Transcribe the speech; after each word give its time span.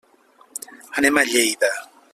Anem 1.01 1.21
a 1.23 1.27
Lleida. 1.31 1.73